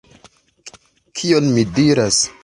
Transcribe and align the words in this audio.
Kion 1.19 1.51
mi 1.57 1.65
diras? 1.75 2.23